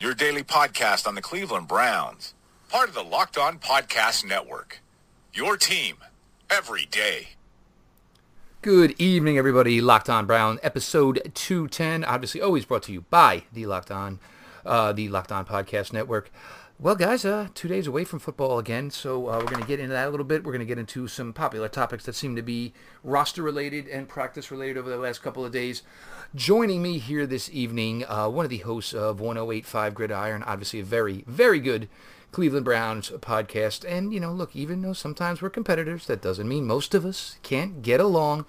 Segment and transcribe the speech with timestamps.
[0.00, 2.34] your daily podcast on the Cleveland Browns.
[2.68, 4.80] Part of the Locked On Podcast Network.
[5.32, 5.96] Your team
[6.50, 7.28] every day.
[8.60, 9.80] Good evening, everybody.
[9.80, 12.02] Locked On Brown, episode 210.
[12.02, 14.18] Obviously, always brought to you by the Locked On,
[14.66, 16.30] uh, the Locked On Podcast Network.
[16.76, 19.78] Well, guys, uh, two days away from football again, so uh, we're going to get
[19.78, 20.42] into that a little bit.
[20.42, 22.72] We're going to get into some popular topics that seem to be
[23.04, 25.84] roster related and practice related over the last couple of days.
[26.34, 30.84] Joining me here this evening, uh, one of the hosts of 1085 Gridiron, obviously a
[30.84, 31.88] very, very good
[32.32, 33.88] Cleveland Browns podcast.
[33.88, 37.38] And, you know, look, even though sometimes we're competitors, that doesn't mean most of us
[37.44, 38.46] can't get along.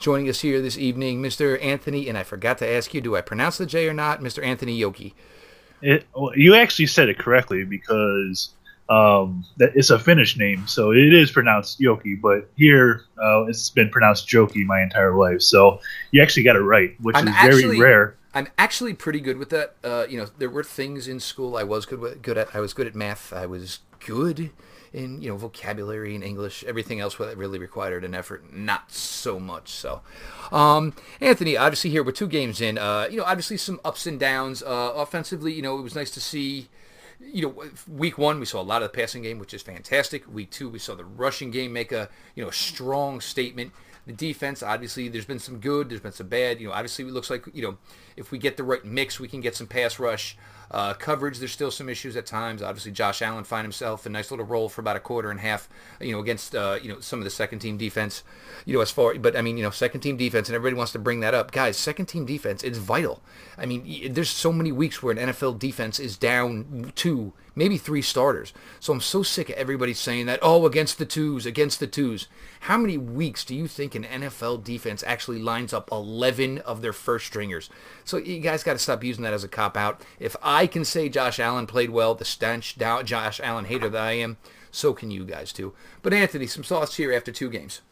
[0.00, 1.62] Joining us here this evening, Mr.
[1.62, 4.20] Anthony, and I forgot to ask you, do I pronounce the J or not?
[4.20, 4.44] Mr.
[4.44, 5.12] Anthony Yoki.
[5.82, 8.50] It, you actually said it correctly because
[8.88, 12.20] um, that it's a Finnish name, so it is pronounced Yoki.
[12.20, 15.42] But here, uh, it's been pronounced Joki my entire life.
[15.42, 18.14] So you actually got it right, which I'm is actually- very rare.
[18.34, 19.74] I'm actually pretty good with that.
[19.82, 22.54] Uh, you know, there were things in school I was good with, good at.
[22.54, 23.32] I was good at math.
[23.32, 24.50] I was good
[24.92, 26.64] in you know vocabulary and English.
[26.64, 29.70] Everything else that really required an effort, not so much.
[29.70, 30.02] So,
[30.52, 32.78] um, Anthony, obviously here we're two games in.
[32.78, 34.62] Uh, you know, obviously some ups and downs.
[34.62, 36.68] Uh, offensively, you know, it was nice to see.
[37.20, 40.32] You know, week one we saw a lot of the passing game, which is fantastic.
[40.32, 43.72] Week two we saw the rushing game make a you know strong statement.
[44.06, 46.60] The defense, obviously, there's been some good, there's been some bad.
[46.60, 47.76] You know, obviously, it looks like you know
[48.16, 50.36] if we get the right mix, we can get some pass rush.
[50.70, 52.62] Uh, coverage, there's still some issues at times.
[52.62, 55.42] Obviously, Josh Allen find himself a nice little role for about a quarter and a
[55.42, 55.68] half,
[56.00, 58.22] you know, against uh, you know some of the second team defense.
[58.64, 60.92] You know, as far, but I mean, you know, second team defense, and everybody wants
[60.92, 61.76] to bring that up, guys.
[61.76, 63.22] Second team defense, it's vital.
[63.56, 68.02] I mean, there's so many weeks where an NFL defense is down two, maybe three
[68.02, 68.52] starters.
[68.78, 72.28] So I'm so sick of everybody saying that, oh, against the twos, against the twos.
[72.60, 76.92] How many weeks do you think an NFL defense actually lines up 11 of their
[76.92, 77.68] first stringers?
[78.04, 80.02] So you guys got to stop using that as a cop out.
[80.20, 84.12] If I can say Josh Allen played well, the stench Josh Allen hater that I
[84.12, 84.38] am,
[84.70, 85.74] so can you guys too.
[86.02, 87.82] But Anthony, some thoughts here after two games.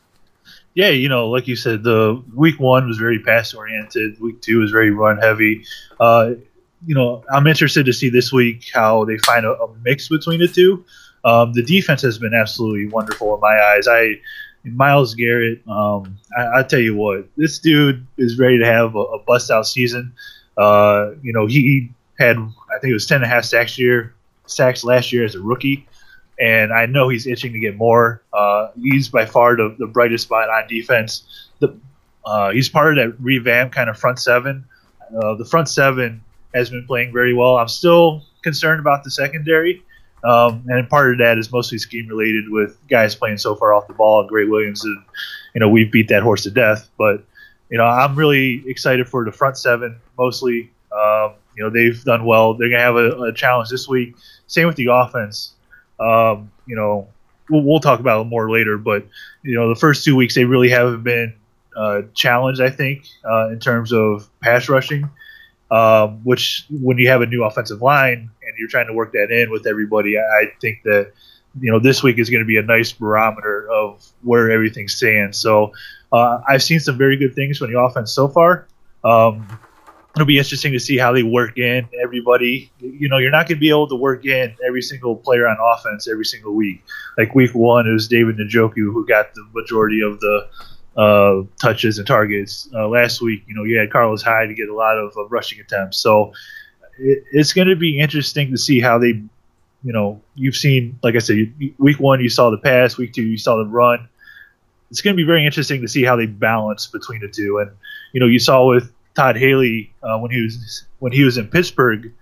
[0.75, 4.21] Yeah, you know, like you said, the week one was very pass oriented.
[4.21, 5.65] Week two was very run heavy.
[5.99, 6.33] Uh,
[6.87, 10.41] you know, I'm interested to see this week how they find a, a mix between
[10.41, 10.85] the two.
[11.25, 13.89] Um, the defense has been absolutely wonderful in my eyes.
[13.89, 14.21] I
[14.65, 19.01] Myles Garrett, um, I, I tell you what, this dude is ready to have a,
[19.01, 20.13] a bust out season.
[20.57, 24.15] Uh, you know, he had I think it was ten and a half sacks year
[24.47, 25.87] sacks last year as a rookie,
[26.41, 28.23] and I know he's itching to get more.
[28.33, 31.49] Uh, he's by far the, the brightest spot on defense.
[31.61, 31.77] The
[32.25, 34.65] uh, he's part of that revamp kind of front seven.
[35.17, 36.23] Uh, the front seven
[36.55, 37.57] has been playing very well.
[37.57, 39.83] I'm still concerned about the secondary.
[40.25, 43.87] Um, and part of that is mostly scheme related with guys playing so far off
[43.87, 44.83] the ball Gregg Williams.
[44.85, 45.05] And,
[45.55, 46.89] you know, we've beat that horse to death.
[46.99, 47.23] But,
[47.71, 50.73] you know, I'm really excited for the front seven mostly.
[50.91, 52.55] Um, you know, they've done well.
[52.55, 54.15] They're to have a, a, challenge this week.
[54.47, 55.55] Same with the offense.
[55.99, 57.09] Um, you know,
[57.49, 58.77] we'll, we'll, talk about it more later.
[58.77, 59.07] But,
[59.43, 61.35] you know, the first two weeks, they really haven't been
[61.75, 65.11] uh, challenged, I think, uh, in terms of pass rushing.
[65.69, 69.33] Um, which, when you have a new offensive line, and you're trying to work that
[69.33, 71.13] in with everybody, I think that
[71.61, 75.39] you know this week is going to be a nice barometer of where everything stands.
[75.39, 75.73] So
[76.13, 78.69] uh, I've seen some very good things from the offense so far.
[79.03, 79.47] Um,
[80.17, 82.73] it'll be interesting to see how they work in everybody.
[82.81, 85.59] You know, you're not going to be able to work in every single player on
[85.61, 86.83] offense every single week.
[87.19, 90.49] Like week one, it was David Njoku who got the majority of the
[90.97, 92.67] uh, touches and targets.
[92.75, 95.27] Uh, last week, you know, you had Carlos Hyde to get a lot of uh,
[95.29, 95.99] rushing attempts.
[95.99, 96.33] So
[96.99, 99.23] it, it's going to be interesting to see how they,
[99.85, 103.23] you know, you've seen, like I said, week one you saw the pass, week two
[103.23, 104.09] you saw the run.
[104.91, 107.59] It's going to be very interesting to see how they balance between the two.
[107.59, 107.71] And
[108.13, 111.49] you know, you saw with Todd Haley uh, when he was when he was in
[111.49, 112.13] Pittsburgh.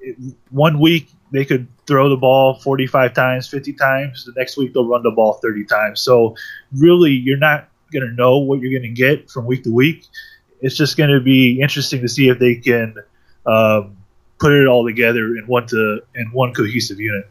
[0.00, 0.16] It,
[0.50, 4.24] one week they could throw the ball 45 times, 50 times.
[4.24, 6.00] The next week they'll run the ball 30 times.
[6.00, 6.36] So
[6.72, 10.04] really, you're not going to know what you're going to get from week to week.
[10.60, 12.94] It's just going to be interesting to see if they can
[13.46, 13.96] um,
[14.38, 17.28] put it all together in one to in one cohesive unit.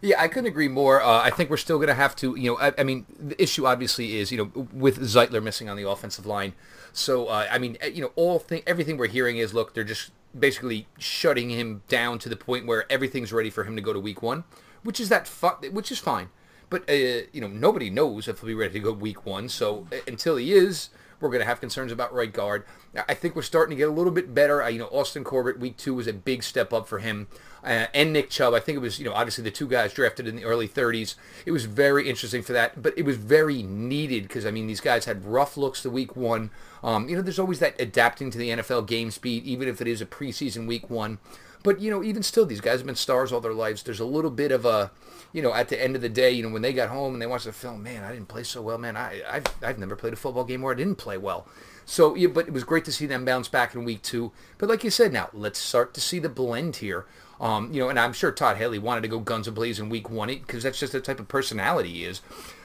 [0.00, 1.02] Yeah, I couldn't agree more.
[1.02, 3.40] Uh, I think we're still going to have to, you know, I, I, mean, the
[3.42, 6.54] issue obviously is, you know, with Zeitler missing on the offensive line.
[6.92, 10.12] So, uh, I mean, you know, all thing, everything we're hearing is, look, they're just
[10.38, 13.98] basically shutting him down to the point where everything's ready for him to go to
[13.98, 14.44] week one,
[14.84, 16.28] which is that, fu- which is fine.
[16.70, 16.92] But uh,
[17.32, 19.48] you know, nobody knows if he'll be ready to go week one.
[19.48, 22.64] So uh, until he is, we're going to have concerns about right guard.
[23.08, 24.62] I think we're starting to get a little bit better.
[24.62, 27.28] Uh, you know, Austin Corbett week two was a big step up for him,
[27.64, 28.54] uh, and Nick Chubb.
[28.54, 31.14] I think it was you know obviously the two guys drafted in the early 30s.
[31.46, 34.80] It was very interesting for that, but it was very needed because I mean these
[34.80, 36.50] guys had rough looks the week one.
[36.82, 39.86] Um, you know, there's always that adapting to the NFL game speed, even if it
[39.86, 41.18] is a preseason week one.
[41.62, 43.82] But you know, even still, these guys have been stars all their lives.
[43.82, 44.90] There's a little bit of a,
[45.32, 47.22] you know, at the end of the day, you know, when they got home and
[47.22, 48.96] they watched the film, man, I didn't play so well, man.
[48.96, 51.46] I I've, I've never played a football game where I didn't play well.
[51.84, 54.30] So, yeah, but it was great to see them bounce back in week two.
[54.58, 57.06] But like you said, now let's start to see the blend here.
[57.40, 59.88] Um, you know, and I'm sure Todd Haley wanted to go guns a blaze in
[59.88, 62.20] week one because that's just the type of personality he is.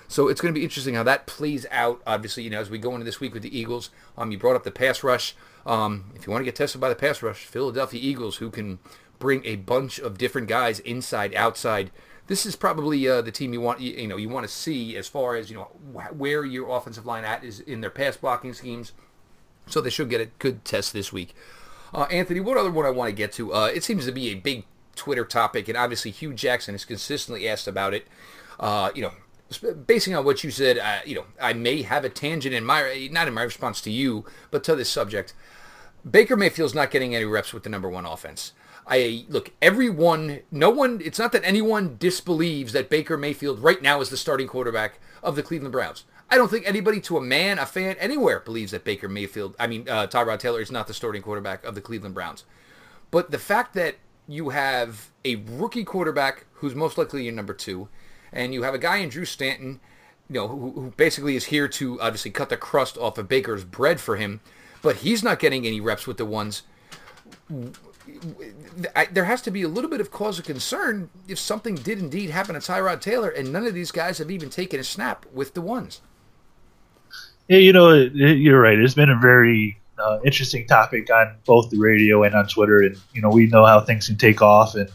[0.07, 2.01] So it's going to be interesting how that plays out.
[2.05, 4.55] Obviously, you know, as we go into this week with the Eagles, um, you brought
[4.55, 5.35] up the pass rush.
[5.65, 8.80] Um, if you want to get tested by the pass rush, Philadelphia Eagles, who can
[9.19, 11.92] bring a bunch of different guys inside, outside.
[12.27, 13.80] This is probably uh, the team you want.
[13.80, 15.63] You, you know, you want to see as far as you know
[16.12, 18.94] where your offensive line at is in their pass blocking schemes.
[19.68, 21.33] So they should get a good test this week.
[21.94, 23.54] Uh, Anthony, what other one I want to get to?
[23.54, 24.65] Uh, it seems to be a big
[24.95, 28.07] Twitter topic, and obviously Hue Jackson has consistently asked about it.
[28.60, 29.13] Uh, you know,
[29.57, 33.09] basing on what you said, uh, you know, I may have a tangent in my
[33.11, 35.33] not in my response to you, but to this subject.
[36.09, 38.51] Baker Mayfield's not getting any reps with the number one offense.
[38.85, 41.01] I look, everyone, no one.
[41.03, 45.35] It's not that anyone disbelieves that Baker Mayfield right now is the starting quarterback of
[45.35, 46.03] the Cleveland Browns.
[46.29, 49.67] I don't think anybody to a man, a fan, anywhere believes that Baker Mayfield, I
[49.67, 52.44] mean, uh, Tyrod Taylor is not the starting quarterback of the Cleveland Browns.
[53.11, 53.97] But the fact that
[54.27, 57.88] you have a rookie quarterback who's most likely your number two,
[58.33, 59.80] and you have a guy in Drew Stanton,
[60.30, 63.63] you know, who, who basically is here to obviously cut the crust off of Baker's
[63.63, 64.41] bread for him,
[64.81, 66.63] but he's not getting any reps with the ones.
[69.12, 72.31] There has to be a little bit of cause of concern if something did indeed
[72.31, 75.53] happen to Tyrod Taylor, and none of these guys have even taken a snap with
[75.53, 76.01] the ones.
[77.47, 78.79] Yeah, you know, you're right.
[78.79, 82.97] It's been a very uh, interesting topic on both the radio and on Twitter, and
[83.13, 84.89] you know, we know how things can take off, and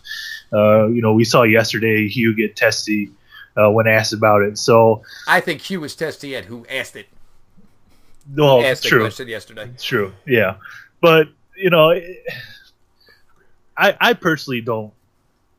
[0.53, 3.11] uh, you know, we saw yesterday Hue get testy
[3.59, 4.59] uh, when asked about it.
[4.59, 7.09] So I think Hue was testy at who asked it.
[8.35, 9.01] Well, asked true.
[9.01, 9.71] question yesterday.
[9.79, 10.13] True.
[10.27, 10.57] Yeah,
[11.01, 11.91] but you know,
[13.77, 14.93] I I personally don't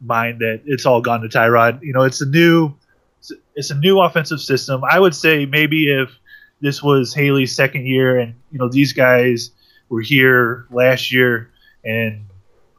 [0.01, 1.81] mind that it's all gone to Tyrod.
[1.81, 2.73] You know, it's a new
[3.55, 4.83] it's a new offensive system.
[4.89, 6.17] I would say maybe if
[6.61, 9.51] this was Haley's second year, and you know these guys
[9.89, 11.49] were here last year,
[11.83, 12.25] and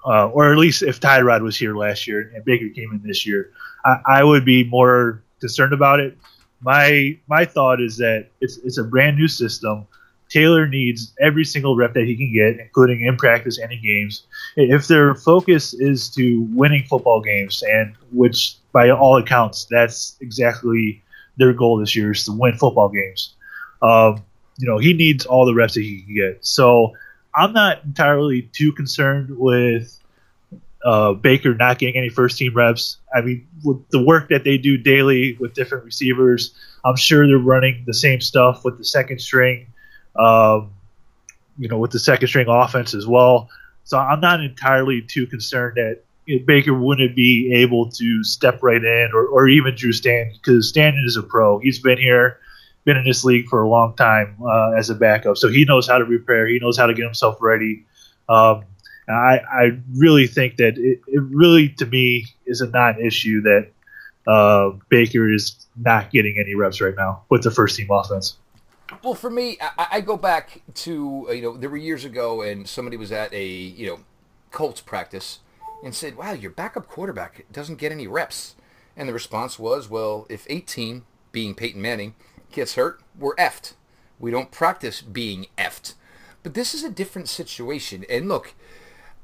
[0.05, 3.27] uh, or at least if Tyrod was here last year and Baker came in this
[3.27, 3.53] year,
[3.85, 6.17] I, I would be more concerned about it.
[6.63, 9.87] My my thought is that it's it's a brand new system.
[10.29, 14.27] Taylor needs every single rep that he can get, including in practice and in games.
[14.57, 21.03] If their focus is to winning football games, and which by all accounts, that's exactly
[21.37, 23.35] their goal this year is to win football games.
[23.83, 24.23] Um,
[24.59, 26.45] you know, he needs all the reps that he can get.
[26.45, 26.93] So
[27.35, 29.97] I'm not entirely too concerned with
[30.85, 32.99] uh, Baker not getting any first team reps.
[33.15, 36.55] I mean, with the work that they do daily with different receivers,
[36.85, 39.67] I'm sure they're running the same stuff with the second string,
[40.17, 40.71] um,
[41.59, 43.49] you know, with the second string offense as well.
[43.85, 46.03] So I'm not entirely too concerned that
[46.47, 51.05] Baker wouldn't be able to step right in, or, or even Drew Stanton, because Stanton
[51.07, 51.59] is a pro.
[51.59, 52.39] He's been here
[52.85, 55.87] been in this league for a long time uh, as a backup, so he knows
[55.89, 56.47] how to prepare.
[56.47, 57.85] He knows how to get himself ready.
[58.29, 58.65] Um,
[59.09, 63.69] I, I really think that it, it, really, to me, is a non-issue that
[64.27, 68.37] uh, Baker is not getting any reps right now with the first team offense.
[69.03, 72.43] Well, for me, I, I go back to uh, you know there were years ago,
[72.43, 74.01] and somebody was at a you know
[74.51, 75.41] Colts practice
[75.85, 78.57] and said, "Wow, your backup quarterback doesn't get any reps,"
[78.97, 82.15] and the response was, "Well, if 18, being Peyton Manning."
[82.53, 83.75] Gets hurt, we're effed.
[84.19, 85.95] We don't practice being effed.
[86.43, 88.05] But this is a different situation.
[88.09, 88.55] And look,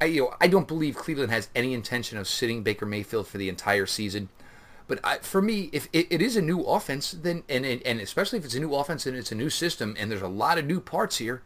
[0.01, 3.39] I, you know, I don't believe Cleveland has any intention of sitting Baker Mayfield for
[3.39, 4.29] the entire season.
[4.89, 8.01] But I, for me, if it, it is a new offense, then and, and and
[8.01, 10.59] especially if it's a new offense and it's a new system and there's a lot
[10.59, 11.43] of new parts here,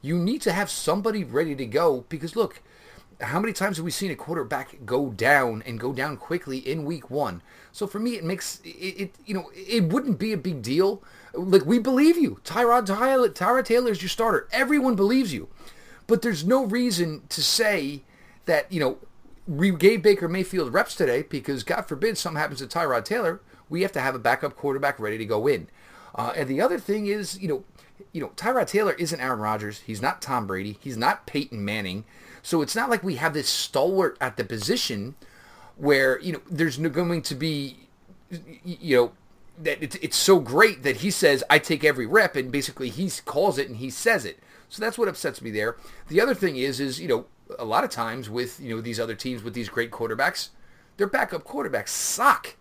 [0.00, 2.04] you need to have somebody ready to go.
[2.08, 2.62] Because look,
[3.20, 6.84] how many times have we seen a quarterback go down and go down quickly in
[6.84, 7.42] week one?
[7.72, 11.02] So for me, it makes it, it you know it wouldn't be a big deal
[11.36, 12.40] like we believe you.
[12.44, 14.48] Tyrod Taylor, Tyrod Taylor is your starter.
[14.52, 15.48] Everyone believes you.
[16.06, 18.02] But there's no reason to say
[18.46, 18.98] that, you know,
[19.46, 23.82] we gave Baker Mayfield reps today because God forbid something happens to Tyrod Taylor, we
[23.82, 25.68] have to have a backup quarterback ready to go in.
[26.14, 27.64] Uh, and the other thing is, you know,
[28.12, 29.80] you know, Tyrod Taylor isn't Aaron Rodgers.
[29.80, 30.78] He's not Tom Brady.
[30.80, 32.04] He's not Peyton Manning.
[32.42, 35.14] So it's not like we have this stalwart at the position
[35.76, 37.88] where, you know, there's going to be,
[38.64, 39.12] you know,
[39.58, 43.10] that it's, it's so great that he says I take every rep and basically he
[43.24, 44.38] calls it and he says it.
[44.68, 45.76] So that's what upsets me there.
[46.08, 47.26] The other thing is is you know
[47.58, 50.48] a lot of times with you know these other teams with these great quarterbacks,
[50.96, 52.56] their backup quarterbacks suck.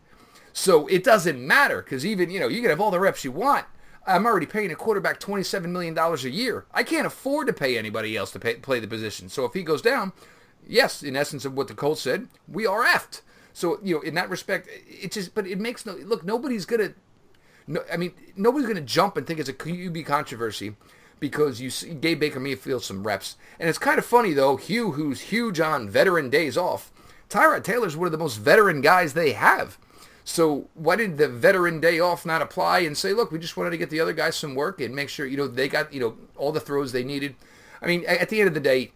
[0.53, 3.31] So it doesn't matter because even you know you can have all the reps you
[3.31, 3.65] want.
[4.05, 6.65] I'm already paying a quarterback $27 million a year.
[6.73, 9.29] I can't afford to pay anybody else to pay, play the position.
[9.29, 10.11] So if he goes down,
[10.67, 13.21] yes, in essence of what the Colts said, we are effed.
[13.53, 16.25] So you know, in that respect, it just but it makes no look.
[16.25, 16.93] Nobody's gonna.
[17.65, 20.75] No, I mean, nobody's gonna jump and think it's a QB controversy
[21.19, 24.57] because you see Gabe Baker Mayfield some reps, and it's kind of funny though.
[24.57, 26.91] Hue, who's huge on veteran days off,
[27.29, 29.77] Tyrod Taylor's one of the most veteran guys they have.
[30.25, 33.71] So why did the veteran day off not apply and say, look, we just wanted
[33.71, 35.99] to get the other guys some work and make sure you know they got you
[35.99, 37.35] know all the throws they needed.
[37.81, 38.91] I mean, at the end of the day,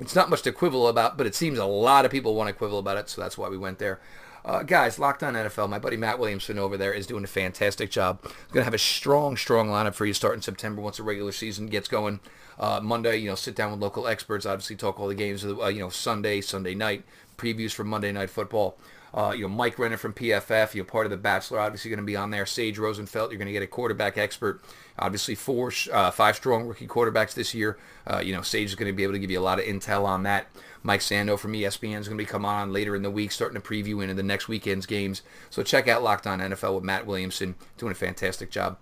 [0.00, 2.54] it's not much to quibble about, but it seems a lot of people want to
[2.54, 4.00] quibble about it, so that's why we went there.
[4.44, 7.90] Uh, guys, Locked On NFL, my buddy Matt Williamson over there is doing a fantastic
[7.90, 8.22] job.
[8.22, 11.32] Going to have a strong, strong lineup for you starting in September once the regular
[11.32, 12.20] season gets going.
[12.60, 15.66] Uh, Monday, you know, sit down with local experts, obviously talk all the games, uh,
[15.68, 17.04] you know, Sunday, Sunday night,
[17.38, 18.76] previews for Monday Night Football.
[19.12, 22.04] Uh, you know, Mike Renner from PFF, you're part of the Bachelor, obviously going to
[22.04, 22.46] be on there.
[22.46, 24.60] Sage Rosenfels, you're going to get a quarterback expert.
[24.98, 27.78] Obviously, four, uh, five strong rookie quarterbacks this year.
[28.06, 29.64] Uh, you know, Sage is going to be able to give you a lot of
[29.64, 30.46] intel on that.
[30.82, 33.60] Mike Sando from ESPN is going to be coming on later in the week, starting
[33.60, 35.22] to preview into the next weekend's games.
[35.48, 38.78] So check out Locked On NFL with Matt Williamson, doing a fantastic job.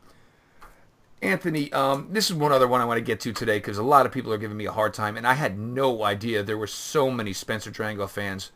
[1.20, 3.82] Anthony, um, this is one other one I want to get to today because a
[3.82, 6.56] lot of people are giving me a hard time, and I had no idea there
[6.56, 8.52] were so many Spencer Drango fans.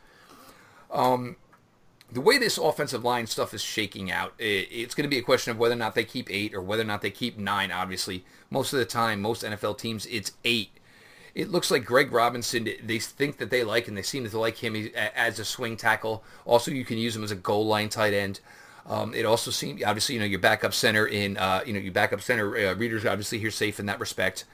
[0.90, 1.36] Um,
[2.12, 5.50] the way this offensive line stuff is shaking out, it's going to be a question
[5.50, 7.72] of whether or not they keep eight or whether or not they keep nine.
[7.72, 10.70] Obviously, most of the time, most NFL teams, it's eight.
[11.34, 12.68] It looks like Greg Robinson.
[12.82, 16.22] They think that they like, and they seem to like him as a swing tackle.
[16.44, 18.40] Also, you can use him as a goal line tight end.
[18.86, 21.92] Um, it also seems, obviously, you know, your backup center in, uh, you know, your
[21.92, 24.44] backup center uh, readers obviously here safe in that respect.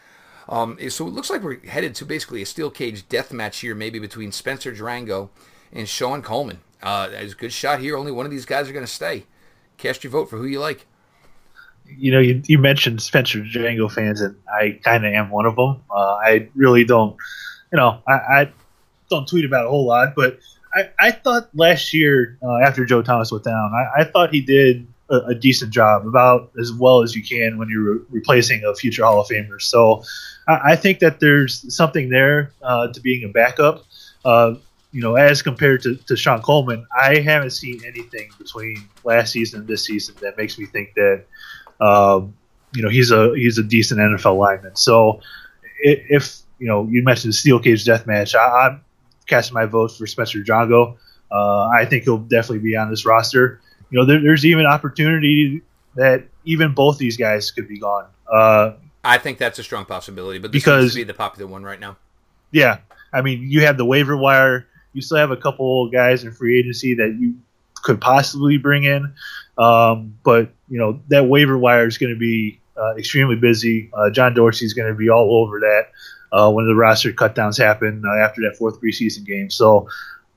[0.49, 3.75] Um, so it looks like we're headed to basically a steel cage death match here,
[3.75, 5.29] maybe between Spencer Drango
[5.73, 6.61] and Shon Coleman.
[6.83, 7.97] Uh, there's a good shot here.
[7.97, 9.25] Only one of these guys are going to stay.
[9.77, 10.87] Cast your vote for who you like.
[11.87, 15.57] You know, you, you mentioned Spencer Drango fans, and I kind of am one of
[15.57, 15.83] them.
[15.91, 17.17] Uh, I really don't,
[17.73, 18.53] you know, I, I,
[19.11, 20.39] don't tweet about a whole lot, but
[20.79, 24.41] I, I thought last year uh, after Joe Thomas went down, I, I thought he
[24.41, 28.63] did a, a, decent job, about as well as you can when you're re- replacing
[28.65, 29.61] a future Hall of Famer.
[29.61, 30.05] So
[30.47, 33.85] I, I think that there's something there uh, to being a backup.
[34.25, 34.55] Uh,
[34.93, 39.61] you know, as compared to, to Shon Coleman, I haven't seen anything between last season
[39.61, 41.25] and this season that makes me think that,
[41.81, 42.35] um,
[42.73, 44.77] you know, he's a he's a decent NFL lineman.
[44.77, 45.21] So,
[45.81, 48.81] if you know, you mentioned the steel cage death match, I, am
[49.29, 50.97] casting my vote for Spencer Drango.
[51.31, 53.61] Uh, I think he'll definitely be on this roster.
[53.91, 55.63] You know, there, there's even opportunity
[55.95, 58.07] that even both these guys could be gone.
[58.31, 58.73] Uh,
[59.05, 61.97] I think that's a strong possibility, but this because, be the popular one right now.
[62.51, 62.79] Yeah,
[63.13, 66.59] I mean, you have the waiver wire you still have a couple guys in free
[66.59, 67.37] agency that you
[67.75, 69.13] could possibly bring in.
[69.57, 73.91] Um, but you know that waiver wire is going to be uh, extremely busy.
[73.93, 75.91] Uh, John Dorsey is going to be all over that
[76.33, 79.51] uh, when the roster cutdowns happen uh, after that fourth preseason game.
[79.51, 79.89] So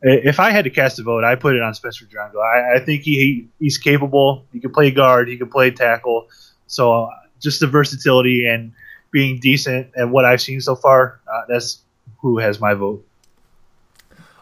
[0.01, 2.41] if I had to cast a vote, I put it on Spencer Drango.
[2.41, 4.45] I, I think he he's capable.
[4.51, 5.27] He can play guard.
[5.27, 6.27] He can play tackle.
[6.67, 8.73] So uh, just the versatility and
[9.11, 11.81] being decent at what I've seen so far, uh, that's
[12.21, 13.05] who has my vote.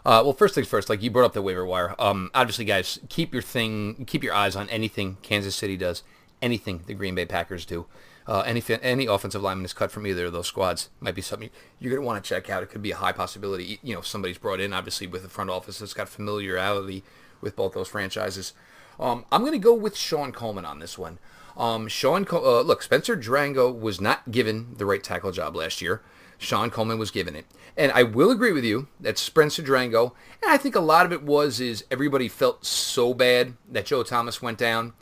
[0.02, 1.94] Uh, well, first things first, like you brought up the waiver wire.
[1.98, 6.02] Um, obviously, guys, keep your thing, keep your eyes on anything Kansas City does,
[6.40, 7.84] anything the Green Bay Packers do.
[8.30, 11.50] Uh, any any offensive lineman is cut from either of those squads might be something
[11.80, 12.62] you're going to want to check out.
[12.62, 13.80] It could be a high possibility.
[13.82, 17.02] You know, somebody's brought in, obviously, with the front office that's got familiarity
[17.40, 18.52] with both those franchises.
[19.00, 21.18] Um, I'm going to go with Shon Coleman on this one.
[21.56, 26.00] Um, Shon, uh, look, Spencer Drango was not given the right tackle job last year.
[26.38, 27.46] Shon Coleman was given it.
[27.76, 31.12] And I will agree with you that Spencer Drango, and I think a lot of
[31.12, 34.92] it was is everybody felt so bad that Joe Thomas went down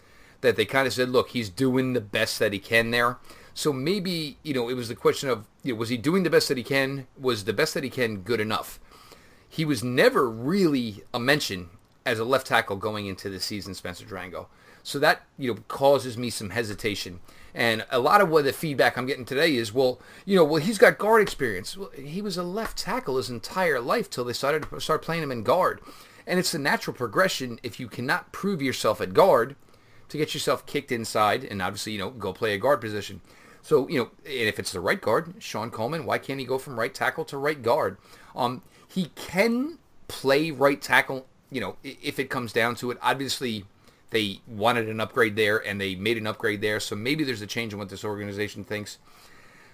[0.40, 3.18] that they kind of said, look, he's doing the best that he can there.
[3.54, 6.30] So maybe, you know, it was the question of, you know, was he doing the
[6.30, 7.06] best that he can?
[7.18, 8.78] Was the best that he can good enough?
[9.48, 11.70] He was never really a mention
[12.06, 14.46] as a left tackle going into the season, Spencer Drango.
[14.82, 17.20] So that, you know, causes me some hesitation.
[17.54, 20.62] And a lot of what the feedback I'm getting today is, well, you know, well,
[20.62, 21.76] he's got guard experience.
[21.76, 25.24] Well, he was a left tackle his entire life till they started to start playing
[25.24, 25.80] him in guard.
[26.26, 29.56] And it's the natural progression if you cannot prove yourself at guard
[30.08, 33.20] to get yourself kicked inside and obviously, you know, go play a guard position.
[33.62, 36.58] So, you know, and if it's the right guard, Shon Coleman, why can't he go
[36.58, 37.98] from right tackle to right guard?
[38.34, 42.98] Um, he can play right tackle, you know, if it comes down to it.
[43.02, 43.66] Obviously,
[44.10, 46.80] they wanted an upgrade there and they made an upgrade there.
[46.80, 48.98] So maybe there's a change in what this organization thinks.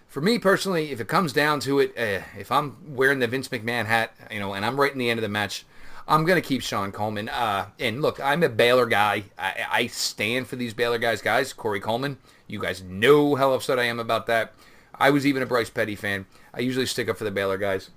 [0.08, 3.48] For me personally, if it comes down to it, uh, if I'm wearing the Vince
[3.48, 5.64] McMahon hat, you know, and I'm right in the end of the match,
[6.06, 7.28] I'm going to keep Shon Coleman.
[7.28, 9.24] Uh, and look, I'm a Baylor guy.
[9.38, 11.22] I, I, stand for these Baylor guys.
[11.22, 14.52] Guys, Corey Coleman, you guys know how upset I am about that.
[14.94, 16.26] I was even a Bryce Petty fan.
[16.52, 17.90] I usually stick up for the Baylor guys.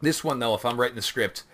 [0.00, 1.44] This one though, if I'm writing the script,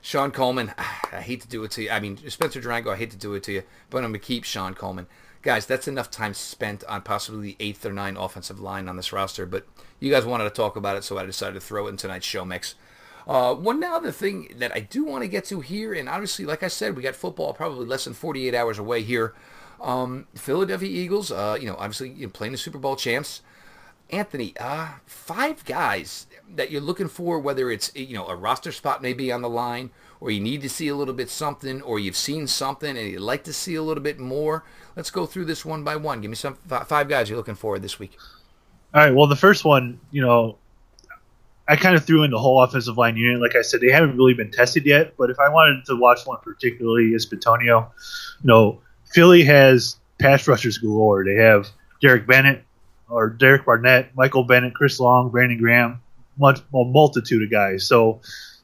[0.00, 1.90] Shon Coleman, I hate to do it to you.
[1.90, 4.18] I mean, Spencer Drango, I hate to do it to you, but I'm going to
[4.18, 5.06] keep Shon Coleman.
[5.40, 9.12] Guys, that's enough time spent on possibly the eighth or ninth offensive line on this
[9.12, 9.66] roster, but
[10.00, 12.26] you guys wanted to talk about it, so I decided to throw it in tonight's
[12.26, 12.74] show mix.
[13.28, 16.62] Uh, one other thing that I do want to get to here, and obviously, like
[16.62, 19.34] I said, we got football probably less than 48 hours away here.
[19.82, 23.42] Um, Philadelphia Eagles, uh, you know, obviously you know, playing the Super Bowl champs.
[24.10, 29.02] Anthony, uh, five guys that you're looking for, whether it's you know a roster spot
[29.02, 32.16] maybe on the line, or you need to see a little bit something, or you've
[32.16, 34.64] seen something and you'd like to see a little bit more.
[34.96, 36.22] Let's go through this one by one.
[36.22, 38.16] Give me some five guys you're looking for this week.
[38.94, 39.14] All right.
[39.14, 40.56] Well, the first one, you know,
[41.68, 43.42] I kind of threw in the whole offensive line unit.
[43.42, 45.14] Like I said, they haven't really been tested yet.
[45.18, 47.90] But if I wanted to watch one particularly, is Bitonio.
[48.42, 48.80] You know,
[49.12, 51.24] Philly has pass rushers galore.
[51.24, 51.68] They have
[52.00, 52.64] Derek Bennett
[53.10, 56.00] or Derek Barnett, Michael Bennett, Chris Long, Brandon Graham,
[56.38, 57.86] much, a multitude of guys.
[57.86, 58.20] So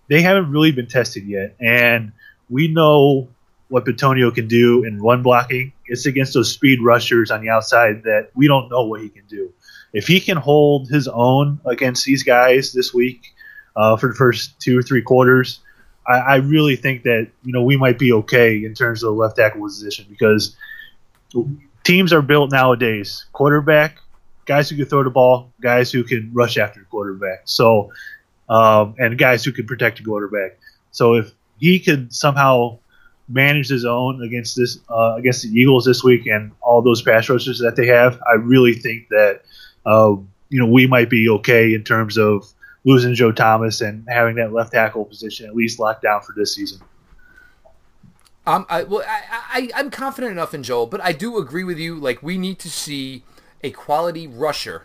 [0.09, 1.57] they haven't really been tested yet.
[1.61, 2.13] And
[2.49, 3.29] we know
[3.69, 5.73] what Bitonio can do in run blocking.
[5.87, 9.27] It's against those speed rushers on the outside that we don't know what he can
[9.27, 9.53] do
[9.95, 13.33] if he can hold his own against these guys this week
[13.77, 15.61] uh, for the first two or three quarters,
[16.07, 19.21] I, I, really think that you know we might be okay in terms of the
[19.21, 20.57] left tackle position because
[21.85, 23.25] teams are built nowadays.
[23.33, 23.99] Quarterback,
[24.45, 27.43] guys who can throw the ball, guys who can rush after the quarterback.
[27.45, 27.91] So,
[28.49, 30.59] um, and guys who can protect the quarterback.
[30.91, 32.79] So if he could somehow
[33.29, 37.29] manage his own against this uh, against the Eagles this week and all those pass
[37.29, 39.43] rushers that they have, I really think that
[39.87, 40.15] uh,
[40.49, 42.47] you know, we might be okay in terms of
[42.85, 46.55] losing Joe Thomas and having that left tackle position at least locked down for this
[46.55, 46.81] season.
[48.47, 51.79] Um, I, well, I, I, I'm confident enough in Joel, but I do agree with
[51.79, 51.97] you.
[51.97, 53.25] Like, we need to see
[53.63, 54.85] a quality rusher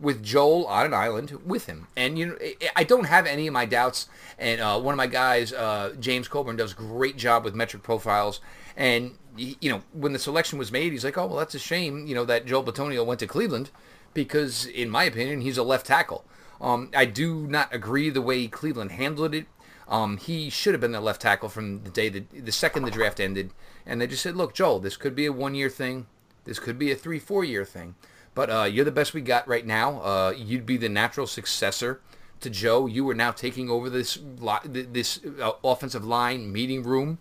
[0.00, 1.86] with Joel on an island with him.
[1.96, 2.38] And, you know,
[2.74, 4.08] I don't have any of my doubts.
[4.36, 8.40] And uh, one of my guys, uh, James Coburn, does great job with metric profiles.
[8.76, 12.06] And, you know, when the selection was made, he's like, oh, well, that's a shame,
[12.06, 13.70] you know, that Joel Bitonio went to Cleveland
[14.14, 16.24] because, in my opinion, he's a left tackle.
[16.60, 19.46] Um, I do not agree the way Cleveland handled it.
[19.88, 22.90] Um, he should have been the left tackle from the day that the second the
[22.90, 23.52] draft ended,
[23.86, 26.06] and they just said, "Look, Joel, this could be a one-year thing.
[26.44, 27.94] This could be a three, four-year thing,
[28.34, 30.00] but uh, you're the best we got right now.
[30.02, 32.00] Uh, you'd be the natural successor
[32.40, 32.86] to Joe.
[32.86, 34.18] You are now taking over this
[34.64, 37.18] this uh, offensive line meeting room,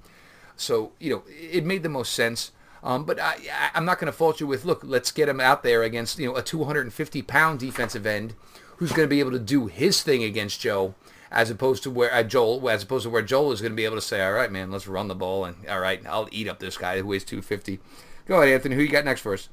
[0.58, 2.52] so you know it made the most sense."
[2.84, 3.38] Um, but I,
[3.74, 6.28] am not going to fault you with, look, let's get him out there against, you
[6.28, 8.36] know, a 250 pound defensive end
[8.78, 10.94] who's going to be able to do his thing against Joe,
[11.32, 13.86] as opposed to where uh, Joel, as opposed to where Joel is going to be
[13.86, 16.48] able to say, all right, man, let's run the ball, and all right, I'll eat
[16.48, 17.80] up this guy who weighs 250.
[18.28, 18.76] Go ahead, Anthony.
[18.76, 19.50] Who you got next for us?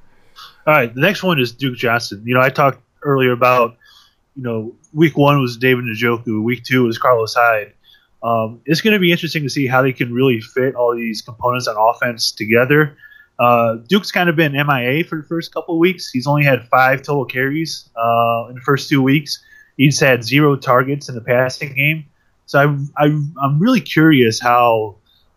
[0.67, 2.23] All right, the next one is Duke Johnson.
[2.25, 3.77] You know, I talked earlier about,
[4.37, 7.73] you know, week one was David Njoku, week two was Carlos Hyde.
[8.23, 11.21] Um, it's going to be interesting to see how they can really fit all these
[11.23, 12.97] components on offense together.
[13.39, 16.11] Uh, Duke's kind of been MIA for the first couple weeks.
[16.11, 19.43] He's only had five total carries uh, in the first two weeks.
[19.77, 22.07] He's had zero targets in the passing game.
[22.47, 22.59] So
[22.97, 23.07] I, I,
[23.43, 24.97] I'm really curious how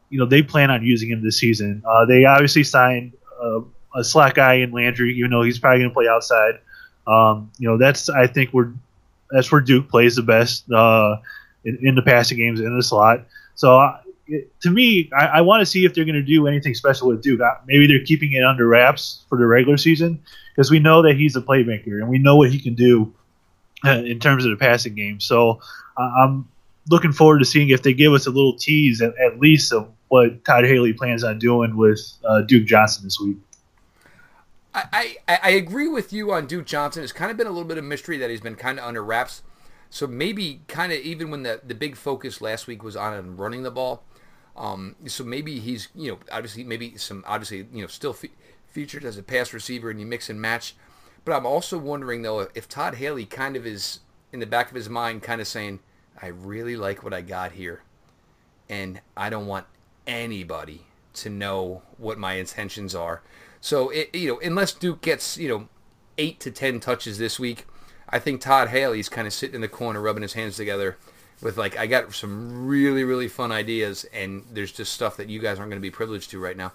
[0.10, 1.84] you know they plan on using him this season.
[1.88, 3.62] Uh, they obviously signed uh,
[3.96, 6.60] a slack guy in Landry, even though he's probably going to play outside.
[7.08, 8.74] Um, you know that's I think where
[9.32, 11.18] that's where Duke plays the best uh,
[11.64, 13.26] in, in, the passing games in the slot.
[13.56, 13.78] So
[14.62, 17.22] to me, I, I want to see if they're going to do anything special with
[17.22, 17.42] Duke.
[17.66, 20.22] Maybe they're keeping it under wraps for the regular season
[20.56, 23.14] because we know that he's a playmaker and we know what he can do
[23.86, 25.20] uh, in terms of the passing game.
[25.20, 25.62] So
[25.98, 26.48] uh, I'm
[26.90, 29.90] looking forward to seeing if they give us a little tease at, at least of
[30.08, 33.38] what Todd Haley plans on doing with uh, Duke Johnson this week.
[34.74, 37.04] I, I, I agree with you on Duke Johnson.
[37.04, 39.04] It's kind of been a little bit of mystery that he's been kind of under
[39.04, 39.42] wraps.
[39.90, 43.38] So maybe kind of even when the, the big focus last week was on him
[43.38, 44.04] running the ball,
[44.58, 48.32] um, so maybe he's, you know, obviously maybe some, obviously, you know, still fe-
[48.68, 50.76] featured as a pass receiver and you mix and match.
[51.24, 54.00] But I'm also wondering though if Todd Haley kind of is
[54.32, 55.80] in the back of his mind, kind of saying,
[56.22, 57.84] "I really like what I got here,
[58.70, 59.66] and I don't want
[60.06, 63.22] anybody to know what my intentions are."
[63.60, 65.68] So it, you know, unless Duke gets you know
[66.18, 67.66] eight to ten touches this week,
[68.10, 70.98] I think Todd Haley's kind of sitting in the corner, rubbing his hands together,
[71.42, 75.40] with like I got some really really fun ideas, and there's just stuff that you
[75.40, 76.74] guys aren't going to be privileged to right now.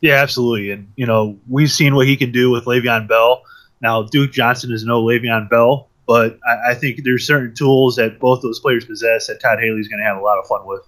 [0.00, 3.42] Yeah, absolutely, and you know we've seen what he can do with Le'Veon Bell.
[3.80, 8.18] Now Duke Johnson is no Le'Veon Bell, but I, I think there's certain tools that
[8.20, 10.82] both those players possess that Todd Haley's going to have a lot of fun with.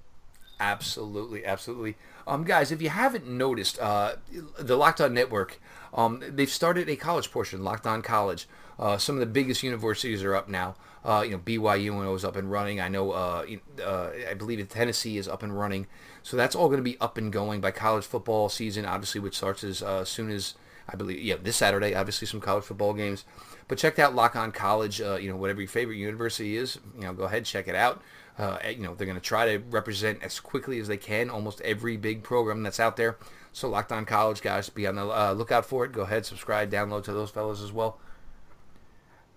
[0.61, 1.97] Absolutely, absolutely.
[2.27, 4.17] Um, guys, if you haven't noticed, uh,
[4.59, 5.59] the Locked On Network,
[5.95, 8.47] um, they've started a college portion, Locked On College.
[8.79, 10.77] Uh, some of the biggest universities are up now.
[11.03, 12.79] Uh, you know, BYU when it was up and running.
[12.79, 13.47] I know, uh,
[13.83, 15.87] uh, I believe Tennessee is up and running.
[16.23, 19.37] So that's all going to be up and going by college football season, obviously, which
[19.37, 20.55] starts as uh, soon as
[20.89, 21.95] I believe, yeah, this Saturday.
[21.95, 23.25] Obviously, some college football games.
[23.67, 25.01] But check out Lock On College.
[25.01, 28.03] Uh, you know, whatever your favorite university is, you know, go ahead check it out.
[28.39, 31.61] Uh, you know, they're going to try to represent as quickly as they can almost
[31.63, 33.17] every big program that's out there.
[33.53, 35.93] So Locked On College, guys, be on the lookout for it.
[35.93, 37.99] Go ahead, subscribe, download to those fellows as well.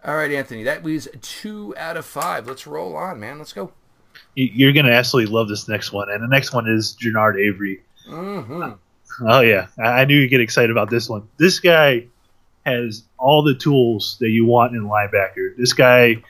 [0.05, 2.45] All right, Anthony, that was two out of five.
[2.45, 3.37] Let's roll on, man.
[3.37, 3.71] Let's go.
[4.35, 6.09] You're going to absolutely love this next one.
[6.09, 7.81] And the next one is Genard Avery.
[8.09, 8.71] Mm-hmm.
[9.27, 9.67] Oh, yeah.
[9.81, 11.27] I knew you'd get excited about this one.
[11.37, 12.07] This guy
[12.65, 15.55] has all the tools that you want in a linebacker.
[15.57, 16.23] This guy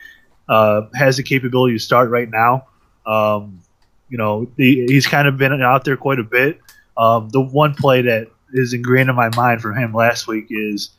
[0.48, 2.68] uh, has the capability to start right now.
[3.06, 3.62] Um,
[4.10, 6.60] you know, he, he's kind of been out there quite a bit.
[6.96, 10.92] Um, the one play that is ingrained in my mind from him last week is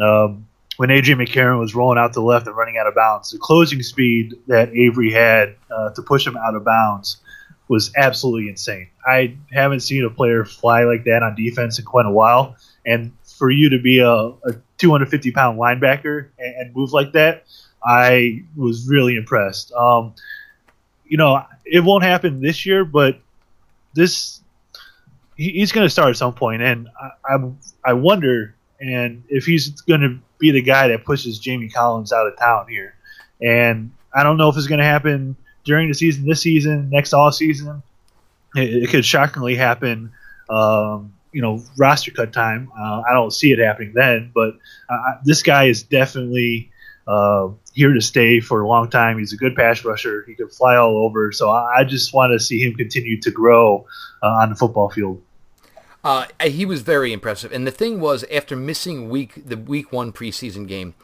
[0.00, 0.46] um,
[0.82, 3.30] when Adrian McCarron was rolling out to the left and running out of bounds.
[3.30, 7.18] The closing speed that Avery had uh, to push him out of bounds
[7.68, 8.88] was absolutely insane.
[9.06, 12.56] I haven't seen a player fly like that on defense in quite a while.
[12.84, 17.44] And for you to be a, a 250 pound linebacker and, and, move like that,
[17.84, 19.72] I was really impressed.
[19.74, 20.16] Um,
[21.06, 23.20] you know, it won't happen this year, but
[23.94, 24.40] this
[25.36, 27.52] he's going to start at some point, and I, I,
[27.84, 32.26] I wonder and if he's going to be the guy that pushes Jamie Collins out
[32.26, 32.94] of town here.
[33.40, 37.12] And I don't know if it's going to happen during the season, this season, next
[37.12, 37.82] off season.
[38.56, 40.12] It, it could shockingly happen,
[40.50, 42.70] um, you know, roster cut time.
[42.78, 44.54] Uh, I don't see it happening then, but
[44.88, 46.70] uh, this guy is definitely
[47.06, 49.18] uh, here to stay for a long time.
[49.18, 50.24] He's a good pass rusher.
[50.26, 51.30] He could fly all over.
[51.32, 53.86] So I, I just want to see him continue to grow
[54.22, 55.22] uh, on the football field.
[56.04, 57.52] Uh, he was very impressive.
[57.52, 60.94] And the thing was, after missing week the week one preseason game,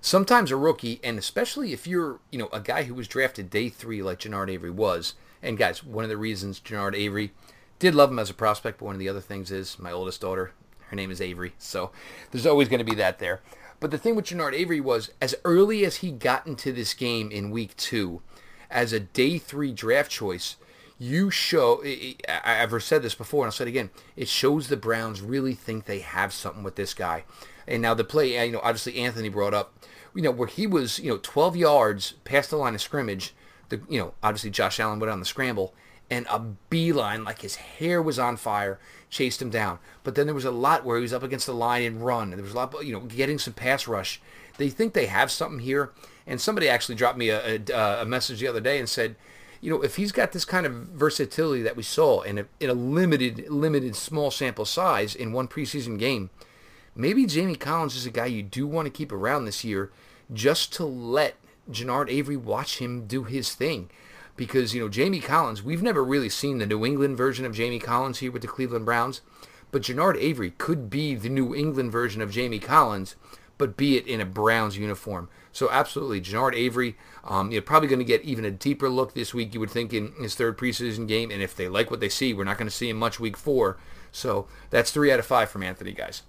[0.00, 3.68] sometimes a rookie, and especially if you're you know a guy who was drafted day
[3.68, 7.32] three like Genard Avery was, and guys, one of the reasons Genard Avery
[7.78, 10.20] did love him as a prospect, but one of the other things is my oldest
[10.20, 10.52] daughter,
[10.88, 11.92] her name is Avery, so
[12.30, 13.40] there's always going to be that there.
[13.80, 17.30] But the thing with Genard Avery was, as early as he got into this game
[17.30, 18.22] in week two,
[18.70, 20.56] as a day three draft choice,
[20.98, 23.90] you show I've ever said this before and I'll say it again.
[24.16, 27.24] It shows the Browns really think they have something with this guy.
[27.66, 29.74] And now the play, you know, obviously Anthony brought up,
[30.14, 33.34] you know, where he was, you know, 12 yards past the line of scrimmage.
[33.68, 35.74] The, you know, obviously Josh Allen went on the scramble
[36.10, 36.38] and a
[36.70, 38.80] beeline like his hair was on fire
[39.10, 39.78] chased him down.
[40.04, 42.32] But then there was a lot where he was up against the line and run.
[42.32, 44.20] And there was a lot, you know, getting some pass rush.
[44.56, 45.92] They think they have something here.
[46.26, 49.16] And somebody actually dropped me a, a, a message the other day and said,
[49.60, 52.70] you know, if he's got this kind of versatility that we saw in a, in
[52.70, 56.30] a limited, limited small sample size in one preseason game,
[56.94, 59.90] maybe Jamie Collins is a guy you do want to keep around this year
[60.32, 61.36] just to let
[61.70, 63.90] Genard Avery watch him do his thing.
[64.36, 67.80] Because, you know, Jamie Collins, we've never really seen the New England version of Jamie
[67.80, 69.20] Collins here with the Cleveland Browns,
[69.72, 73.16] but Genard Avery could be the New England version of Jamie Collins,
[73.58, 75.28] but be it in a Browns uniform.
[75.52, 79.34] So absolutely, Genard Avery, um, you're probably going to get even a deeper look this
[79.34, 79.52] week.
[79.52, 82.32] You would think in his third preseason game, and if they like what they see,
[82.32, 83.76] we're not going to see him much week four.
[84.12, 86.22] So that's three out of five from Anthony, guys.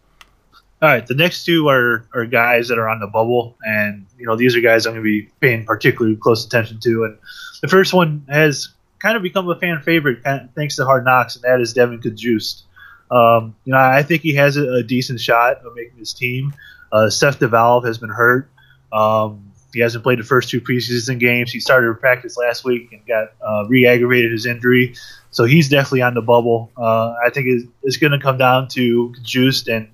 [0.81, 4.25] All right, the next two are, are guys that are on the bubble, and you
[4.25, 7.03] know these are guys I'm going to be paying particularly close attention to.
[7.03, 7.17] And
[7.61, 10.23] the first one has kind of become a fan favorite
[10.55, 12.63] thanks to Hard Knocks, and that is Devon Cajuste.
[13.11, 16.53] Um, you know, I think he has a, a decent shot of making his team.
[16.91, 18.49] Uh, Seth DeValve has been hurt.
[18.91, 21.51] Um, he hasn't played the first two preseason games.
[21.51, 24.95] He started practice last week and got uh, re-aggravated his injury,
[25.31, 26.71] so he's definitely on the bubble.
[26.75, 29.87] Uh, I think it's, it's going to come down to Juiced and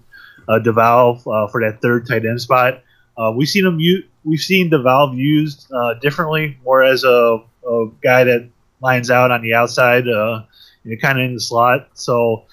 [0.47, 2.83] uh, DeValve uh, for that third tight end spot.
[3.17, 3.79] Uh, we've seen him.
[3.79, 8.49] U- we've seen DeValve used uh, differently, more as a, a, guy that
[8.81, 11.89] lines out on the outside, you know, kind of in the slot.
[11.93, 12.45] So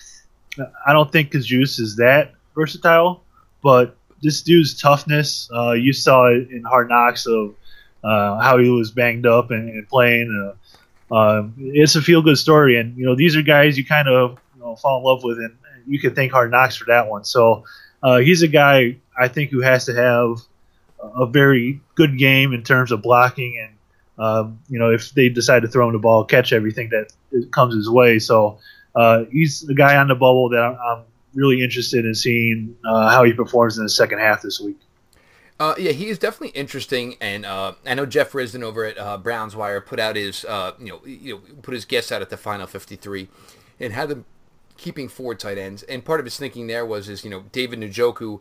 [0.58, 3.22] I don't think Juice is that versatile,
[3.62, 5.50] but this dude's toughness.
[5.54, 7.54] Uh, you saw it in Hard Knocks of
[8.04, 10.54] uh, how he was banged up and, and playing.
[11.10, 14.08] Uh, um, it's a feel good story, and you know these are guys you kind
[14.08, 17.08] of you know, fall in love with, and you can thank Hard Knocks for that
[17.08, 17.24] one.
[17.24, 17.64] So
[18.02, 20.38] uh, he's a guy I think who has to have
[21.00, 23.76] a very good game in terms of blocking and.
[24.18, 27.10] Um, you know, if they decide to throw him the ball, catch everything that
[27.50, 28.18] comes his way.
[28.18, 28.60] So
[28.94, 33.10] uh, he's the guy on the bubble that I'm, I'm really interested in seeing uh,
[33.10, 34.78] how he performs in the second half this week.
[35.60, 39.16] Uh, yeah, he is definitely interesting, and uh, I know Jeff Risdon over at uh,
[39.16, 42.30] Browns Wire put out his, uh, you know, you know, put his guess out at
[42.30, 43.28] the final 53,
[43.78, 44.24] and had them
[44.76, 45.84] keeping four tight ends.
[45.84, 48.40] And part of his thinking there was, is you know, David Njoku,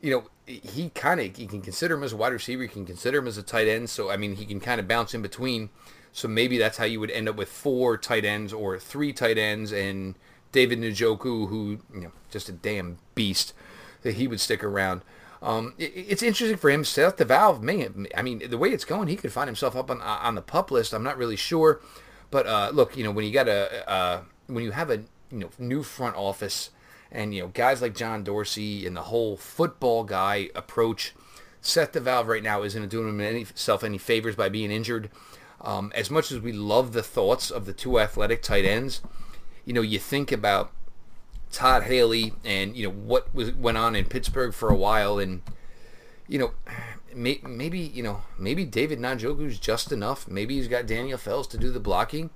[0.00, 2.86] you know, he kind of you can consider him as a wide receiver, you can
[2.86, 3.90] consider him as a tight end.
[3.90, 5.70] So I mean, he can kind of bounce in between.
[6.18, 9.38] So maybe that's how you would end up with four tight ends or three tight
[9.38, 10.16] ends, and
[10.50, 13.54] David Njoku, who you know, just a damn beast,
[14.02, 15.02] that he would stick around.
[15.40, 16.84] Um, it, it's interesting for him.
[16.84, 20.00] Seth DeValve, man, I mean, the way it's going, he could find himself up on
[20.00, 20.92] on the pup list.
[20.92, 21.80] I'm not really sure,
[22.32, 24.96] but uh, look, you know, when you got a uh, when you have a
[25.30, 26.70] you know new front office
[27.12, 31.14] and you know guys like John Dorsey and the whole football guy approach,
[31.60, 35.10] Seth DeValve right now isn't doing himself any favors by being injured.
[35.60, 39.00] Um, as much as we love the thoughts of the two athletic tight ends,
[39.64, 40.72] you know, you think about
[41.50, 45.42] Todd Haley and you know what was went on in Pittsburgh for a while, and
[46.26, 46.52] you know
[47.14, 50.28] may, maybe you know maybe David Njoku's just enough.
[50.28, 52.30] Maybe he's got Darren Fells to do the blocking,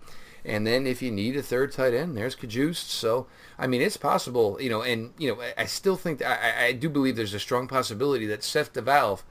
[0.44, 2.88] and then if you need a third tight end, there's Cajuste.
[2.88, 3.26] So
[3.58, 6.72] I mean, it's possible, you know, and you know, I, I still think I, I
[6.72, 9.22] do believe there's a strong possibility that Seth DeValve,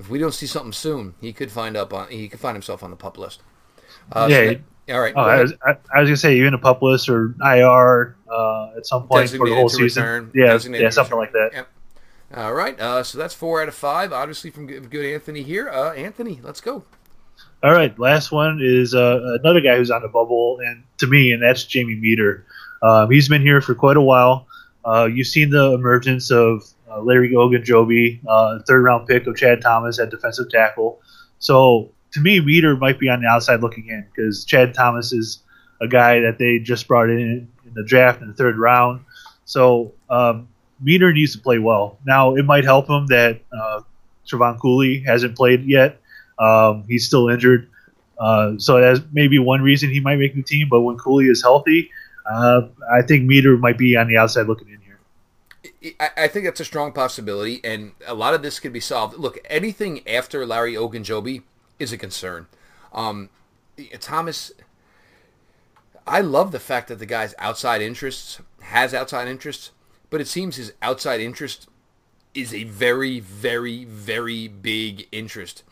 [0.00, 2.82] if we don't see something soon, he could find up on he could find himself
[2.82, 3.42] on the pup list.
[4.10, 4.36] Uh, yeah.
[4.36, 4.60] So that,
[4.94, 5.14] all right.
[5.14, 8.70] Oh, I, was, I, I, was, gonna say even a pup list or IR uh,
[8.76, 10.02] at some point for the whole season.
[10.02, 11.50] Return, yeah, yeah, something like that.
[11.52, 11.68] Yep.
[12.34, 12.78] All right.
[12.80, 15.68] Uh, so that's four out of five, obviously from good, good Anthony here.
[15.68, 16.84] Uh, Anthony, let's go.
[17.62, 17.96] All right.
[17.98, 21.64] Last one is uh, another guy who's on the bubble, and to me, and that's
[21.64, 22.46] Jamie Meder.
[22.82, 24.46] Um, he's been here for quite a while.
[24.84, 28.20] Uh, you've seen the emergence of uh, Larry Ogunjobi,
[28.66, 31.00] third round pick of Chad Thomas at defensive tackle.
[31.38, 35.42] So to me, Meder might be on the outside looking in because Chad Thomas is
[35.80, 39.04] a guy that they just brought in in the draft in the third round.
[39.44, 40.48] So um,
[40.80, 41.98] Meder needs to play well.
[42.04, 43.80] Now it might help him that uh,
[44.26, 46.00] Trevon Coley hasn't played yet.
[46.38, 47.68] Um, he's still injured,
[48.18, 50.68] uh, so that's maybe one reason he might make the team.
[50.70, 51.90] But when Coley is healthy,
[52.30, 54.79] uh, I think Meder might be on the outside looking in
[55.98, 59.16] I think that's a strong possibility, and a lot of this could be solved.
[59.16, 61.42] Look, anything after Larry Ogunjobi
[61.78, 62.48] is a concern.
[62.92, 63.30] Um,
[63.98, 64.52] Thomas,
[66.06, 69.70] I love the fact that the guy's outside interests has outside interests,
[70.10, 71.66] but it seems his outside interest
[72.34, 75.62] is a very, very, very big interest.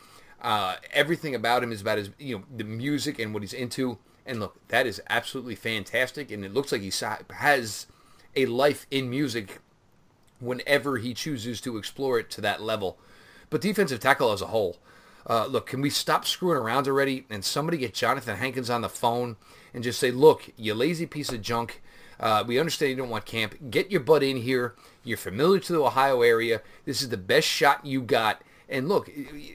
[0.41, 3.99] Uh, everything about him is about his, you know, the music and what he's into.
[4.25, 6.31] And look, that is absolutely fantastic.
[6.31, 6.91] And it looks like he
[7.31, 7.87] has
[8.35, 9.59] a life in music
[10.39, 12.97] whenever he chooses to explore it to that level.
[13.49, 14.77] But defensive tackle as a whole,
[15.27, 18.89] uh, look, can we stop screwing around already and somebody get Jonathan Hankins on the
[18.89, 19.37] phone
[19.73, 21.81] and just say, look, you lazy piece of junk.
[22.19, 23.55] Uh, we understand you don't want camp.
[23.69, 24.75] Get your butt in here.
[25.03, 26.61] You're familiar to the Ohio area.
[26.85, 28.41] This is the best shot you got.
[28.67, 29.09] And look,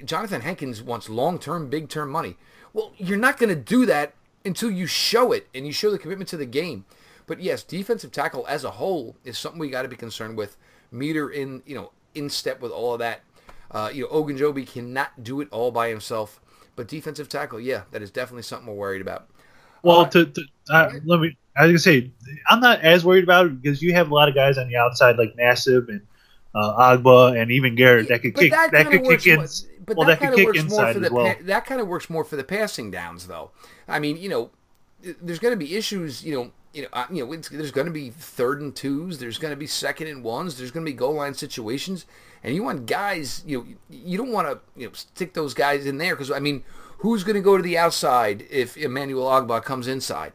[0.05, 2.37] Jonathan Hankins wants long-term, big-term money.
[2.73, 5.99] Well, you're not going to do that until you show it and you show the
[5.99, 6.85] commitment to the game.
[7.27, 10.57] But yes, defensive tackle as a whole is something we got to be concerned with.
[10.95, 13.21] Meder in, you know, in step with all of that.
[13.71, 16.41] Uh, you know, Ogunjobi cannot do it all by himself.
[16.77, 19.29] But defensive tackle, yeah, that is definitely something we're worried about.
[19.83, 22.11] Well, uh, to, to uh, let me, I was gonna say,
[22.49, 24.77] I'm not as worried about it because you have a lot of guys on the
[24.77, 26.01] outside like Nassib and
[26.55, 29.47] uh, Ogbah and even Garrett that could kick that, that could kick in.
[29.87, 31.35] But well, that, that of works more for well.
[31.43, 33.51] that kind of works more for the passing downs, though.
[33.87, 34.51] I mean, you know,
[35.21, 36.25] there's going to be issues.
[36.25, 39.19] You know, you know, you know, there's going to be third and twos.
[39.19, 40.57] There's going to be second and ones.
[40.59, 42.07] There's going to be goal line situations,
[42.43, 43.43] and you want guys.
[43.47, 46.40] You know, you don't want to you know stick those guys in there because I
[46.40, 46.64] mean,
[46.99, 50.33] who's going to go to the outside if Emmanuel Ogbah comes inside?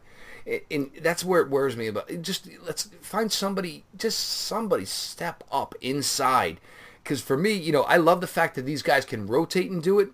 [0.70, 5.74] and that's where it worries me about just let's find somebody just somebody step up
[5.80, 6.58] inside
[7.02, 9.82] because for me you know i love the fact that these guys can rotate and
[9.82, 10.08] do it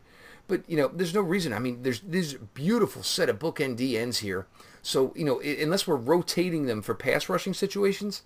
[0.48, 1.52] but you know there's no reason.
[1.52, 4.46] I mean there's this beautiful set of bookend ends here.
[4.82, 8.22] So you know unless we're rotating them for pass rushing situations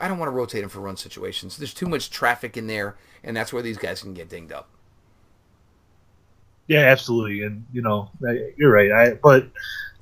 [0.00, 1.56] i don't want to rotate them for run situations.
[1.56, 4.68] There's too much traffic in there and that's where these guys can get dinged up.
[6.66, 7.42] Yeah absolutely.
[7.42, 8.10] And you know
[8.56, 8.90] you're right.
[8.92, 9.48] I but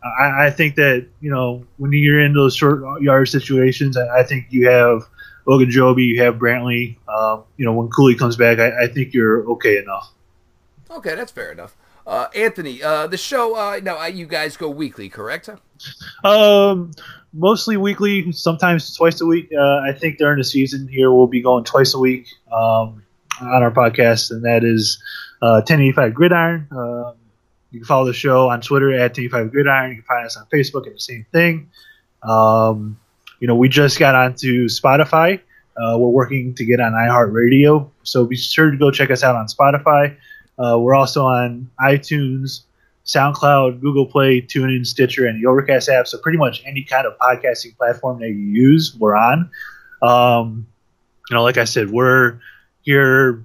[0.03, 4.23] I, I, think that you know when you're in those short yard situations, I, I
[4.23, 5.03] think you have
[5.47, 6.97] Ogunjobi, you have Brantley.
[7.09, 10.11] Um, you know when Coley comes back, I, I, think you're okay enough.
[10.96, 11.76] Okay, that's fair enough.
[12.07, 15.48] Uh, Anthony, uh, the show uh, now uh, you guys go weekly, correct?
[16.22, 16.92] Um,
[17.33, 19.50] mostly weekly, sometimes twice a week.
[19.57, 23.02] Uh, I think during the season here we'll be going twice a week um,
[23.40, 25.02] on our podcast, and that is
[25.42, 26.68] uh, 1085 Gridiron.
[26.70, 27.14] Um,
[27.70, 29.90] you can follow the show on Twitter at T5 Gridiron.
[29.90, 31.70] You can find us on Facebook at the same thing.
[32.22, 32.98] Um,
[33.40, 35.40] you know, we just got onto Spotify
[35.76, 39.35] Uh, we're working to get on iHeartRadio, so be sure to go check us out
[39.35, 40.16] on Spotify.
[40.59, 42.62] Uh, we're also on iTunes,
[43.05, 46.07] SoundCloud, Google Play, TuneIn, Stitcher, and the Overcast app.
[46.07, 49.51] So pretty much any kind of podcasting platform that you use, we're on.
[50.03, 50.67] Um,
[51.29, 52.38] you know, like I said, we're
[52.83, 53.43] here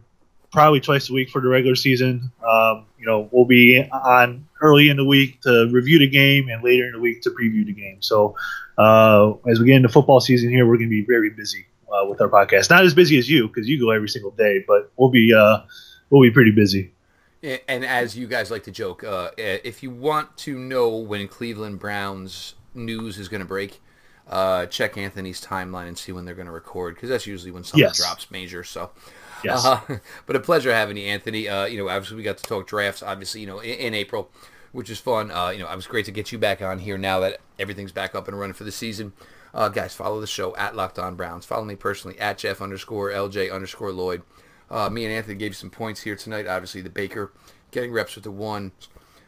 [0.51, 2.31] probably twice a week for the regular season.
[2.47, 6.63] Um, you know, we'll be on early in the week to review the game and
[6.63, 8.01] later in the week to preview the game.
[8.01, 8.35] So
[8.77, 12.05] uh, as we get into football season here, we're going to be very busy uh,
[12.07, 12.69] with our podcast.
[12.69, 15.59] Not as busy as you because you go every single day, but we'll be uh,
[16.09, 16.91] we'll be pretty busy.
[17.41, 21.79] And as you guys like to joke, uh, if you want to know when Cleveland
[21.79, 23.81] Browns news is going to break,
[24.27, 27.63] uh, check Anthony's timeline and see when they're going to record because that's usually when
[27.63, 27.97] something yes.
[27.97, 28.63] drops major.
[28.63, 28.91] So,
[29.43, 29.65] yes.
[29.65, 29.79] Uh,
[30.25, 31.47] but a pleasure having you, Anthony.
[31.47, 34.29] Uh, you know, obviously we got to talk drafts, obviously, you know, in, in April,
[34.71, 35.31] which is fun.
[35.31, 37.91] Uh, you know, it was great to get you back on here now that everything's
[37.91, 39.13] back up and running for the season.
[39.51, 41.45] Uh, guys, follow the show at Locked On Browns.
[41.45, 44.21] Follow me personally at Jeff underscore LJ underscore Lloyd.
[44.69, 46.47] Uh, me and Anthony gave you some points here tonight.
[46.47, 47.31] Obviously, the Baker
[47.71, 48.71] getting reps with the one.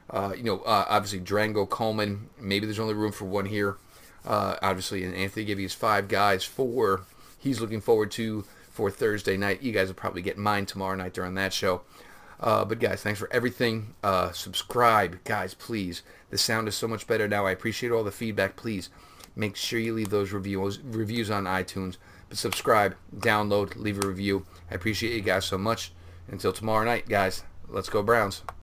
[0.10, 2.30] Uh, you know, uh, obviously Drango Coleman.
[2.40, 3.78] Maybe there's only room for one here.
[4.26, 6.44] Uh, obviously, and Anthony gave you his five guys.
[6.44, 7.06] Four
[7.42, 9.62] he's looking forward to for Thursday night.
[9.62, 11.82] You guys will probably get mine tomorrow night during that show.
[12.40, 13.94] Uh, but guys, thanks for everything.
[14.04, 16.02] Uh, subscribe, guys, please.
[16.30, 17.46] The sound is so much better now.
[17.46, 18.56] I appreciate all the feedback.
[18.56, 18.90] Please
[19.36, 21.98] make sure you leave those reviews reviews on iTunes.
[22.32, 24.46] Subscribe, download, leave a review.
[24.70, 25.92] I appreciate you guys so much.
[26.28, 28.42] Until tomorrow night, guys, let's go Browns.